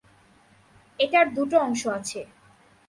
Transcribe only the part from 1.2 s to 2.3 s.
দুটো অংশ আছে।